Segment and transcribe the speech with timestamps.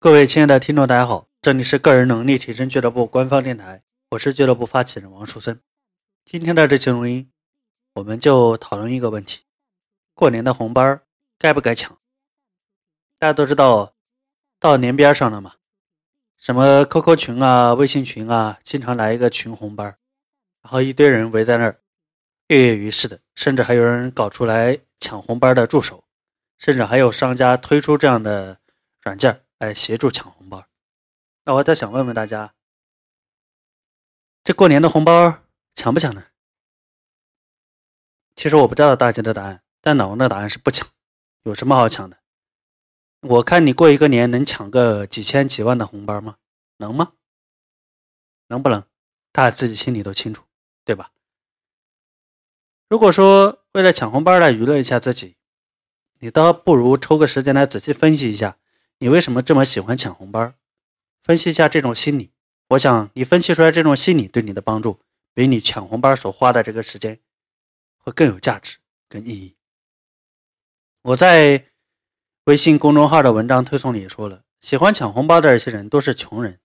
[0.00, 5.60] 各位亲爱的听众，大家好，这里是个人能力提升俱乐部官方电台，我是俱乐部发起人王树森。
[6.24, 7.32] 今天的这期录音，
[7.94, 9.40] 我们就讨论一个问题：
[10.14, 11.00] 过年的红包
[11.36, 11.98] 该不该抢？
[13.18, 13.96] 大家都知道，
[14.60, 15.54] 到年边上了嘛，
[16.36, 19.96] 什么 QQ 群啊、微信群啊，经常来一个群红包，然
[20.62, 21.80] 后一堆人围在那儿
[22.46, 26.04] 跃跃欲试的，甚至还有人搞出来抢红包的助手，
[26.56, 28.60] 甚至还有商家推出这样的
[29.02, 29.40] 软件儿。
[29.58, 30.66] 来协助抢红包，
[31.44, 32.54] 那我再想问问大家，
[34.44, 35.42] 这过年的红包
[35.74, 36.26] 抢不抢呢？
[38.36, 40.88] 其实我不知道大家的答案，但老王的答案是不抢。
[41.42, 42.18] 有什么好抢的？
[43.22, 46.36] 我看你过一个年能抢个几千几万的红包吗？
[46.76, 47.14] 能吗？
[48.46, 48.84] 能不能？
[49.32, 50.44] 大家自己心里都清楚，
[50.84, 51.10] 对吧？
[52.88, 55.36] 如果说为了抢红包来娱乐一下自己，
[56.20, 58.56] 你倒不如抽个时间来仔细分析一下。
[59.00, 60.54] 你为什么这么喜欢抢红包？
[61.20, 62.32] 分析一下这种心理，
[62.70, 64.98] 我想你分析出来这种心理对你的帮助，
[65.34, 67.20] 比你抢红包所花的这个时间
[67.98, 69.54] 会更有价值、跟意义。
[71.02, 71.66] 我在
[72.44, 76.58] 微信公众号的文章推送里也说了，喜欢抢红包的这些人都是穷人，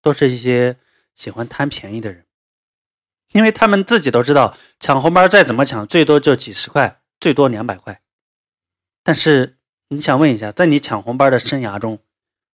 [0.00, 0.76] 都是一些
[1.16, 2.26] 喜欢贪便宜的人，
[3.32, 8.00] 因为他们自己都知道，抢红包再怎么抢，最多就几十块，最多两百块，
[9.02, 9.56] 但是。
[9.92, 11.98] 你想问一下，在你抢红包的生涯中，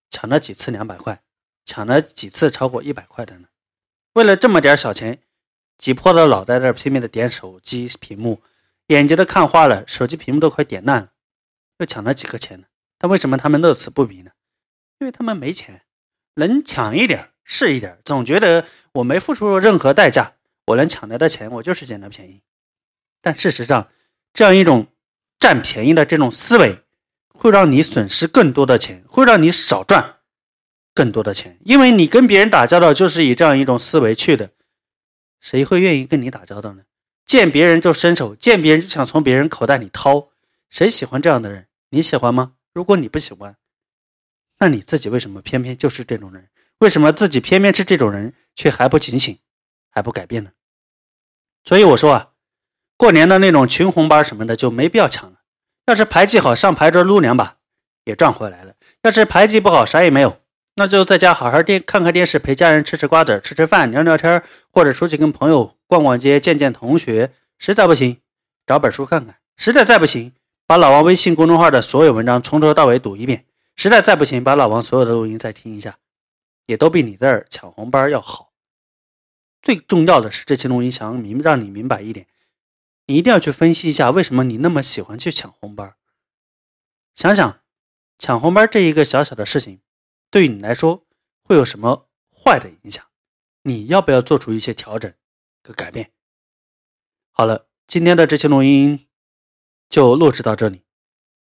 [0.09, 1.21] 抢了几次两百块，
[1.65, 3.49] 抢了几次超过一百块的呢？
[4.13, 5.19] 为了这么点小钱，
[5.77, 8.41] 挤破了脑袋在拼命的点手机屏幕，
[8.87, 11.11] 眼睛都看花了，手机屏幕都快点烂了，
[11.79, 12.67] 又抢了几个钱呢？
[12.97, 14.31] 但为什么他们乐此不疲呢？
[14.99, 15.81] 因为他们没钱，
[16.35, 20.35] 能抢一点是一点，总觉得我没付出任何代价，
[20.67, 22.41] 我能抢来的钱，我就是捡的便宜。
[23.21, 23.89] 但事实上，
[24.31, 24.87] 这样一种
[25.37, 26.84] 占便宜的这种思维。
[27.37, 30.17] 会让你损失更多的钱，会让你少赚
[30.93, 34.51] 更多的钱，因为你跟别人打交道就是以这样一种思维去的，
[35.39, 36.83] 谁会愿意跟你打交道呢？
[37.25, 40.29] 见别人就伸手，见别人就想从别人口袋里掏，
[40.69, 41.67] 谁喜欢这样的人？
[41.89, 42.53] 你喜欢吗？
[42.73, 43.57] 如果你不喜欢，
[44.59, 46.49] 那你自己为什么偏偏就是这种人？
[46.79, 49.37] 为什么自己偏偏是这种人，却还不警醒，
[49.89, 50.51] 还不改变呢？
[51.63, 52.31] 所以我说啊，
[52.95, 55.34] 过年的那种群红包什么的就没必要抢了。
[55.85, 57.57] 要是牌技好，上牌桌撸两把
[58.05, 58.73] 也赚回来了；
[59.03, 60.39] 要是牌技不好，啥也没有，
[60.75, 64.41] 那就在家好好电看看电视，陪家人吃吃瓜子、吃吃饭、聊聊天，
[64.71, 67.31] 或者出去跟朋友逛逛街、见见同学。
[67.59, 68.17] 实在不行，
[68.65, 70.33] 找本书看看；实在再不行，
[70.65, 73.41] 把老王微信公众号的所有文章从头到尾读一遍；
[73.75, 75.97] 实在再不行，把老王所有的录音再听一下，
[76.65, 78.49] 也都比你这儿抢红包要好。
[79.61, 82.25] 最重要的是，这期录音想明让你明白一点。
[83.07, 85.93] 你一定要去分析一下，为什么你那么喜欢去抢红包？
[87.13, 87.61] 想想
[88.17, 89.81] 抢红包这一个小小的事情，
[90.29, 91.05] 对于你来说
[91.43, 93.05] 会有什么坏的影响？
[93.63, 95.13] 你要不要做出一些调整
[95.63, 96.11] 和改变？
[97.31, 99.07] 好了，今天的这期录音
[99.89, 100.83] 就录制到这里，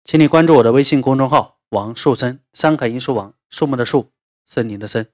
[0.04, 4.12] 请你关注我的微信公众号“王树森”，三个音书王，树木的树，
[4.46, 5.12] 森林的森。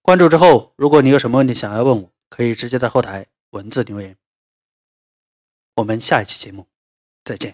[0.00, 4.18] 关注之后，如果你有什么问题想要问我，可以直接在后台文字留言。
[5.76, 6.66] 我们下一期节目
[7.24, 7.50] 再见。